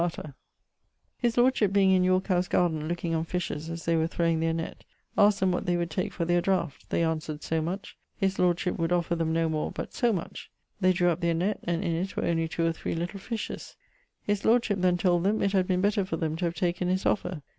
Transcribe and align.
_His 1.15 1.37
lordship 1.37 1.71
being 1.71 1.91
in 1.91 2.03
Yorke 2.03 2.25
house 2.25 2.47
garden 2.47 2.87
lookeing 2.89 3.13
on 3.15 3.23
fishers 3.23 3.69
as 3.69 3.85
they 3.85 3.95
were 3.95 4.07
throwing 4.07 4.39
their 4.39 4.51
nett, 4.51 4.83
asked 5.15 5.41
them 5.41 5.51
what 5.51 5.67
they 5.67 5.77
would 5.77 5.91
take 5.91 6.11
for 6.11 6.25
their 6.25 6.41
draught; 6.41 6.89
they 6.89 7.03
answered 7.03 7.43
so 7.43 7.61
much: 7.61 7.95
his 8.17 8.39
lordship 8.39 8.79
would 8.79 8.91
offer 8.91 9.15
them 9.15 9.31
no 9.31 9.47
more 9.47 9.69
but 9.69 9.93
so 9.93 10.11
much. 10.11 10.49
They 10.79 10.91
drew 10.91 11.09
up 11.09 11.19
their 11.19 11.35
nett, 11.35 11.59
and 11.65 11.83
it 11.83 12.17
were 12.17 12.25
only 12.25 12.47
2 12.47 12.65
or 12.65 12.71
3 12.71 12.95
little 12.95 13.19
fishes: 13.19 13.75
his 14.23 14.43
lordship 14.43 14.81
then 14.81 14.97
told 14.97 15.23
them 15.23 15.39
it 15.43 15.51
had 15.51 15.67
been 15.67 15.81
better 15.81 16.03
for 16.03 16.17
them 16.17 16.35
to 16.37 16.45
have 16.45 16.55
taken 16.55 16.87
his 16.87 17.05
offer. 17.05 17.43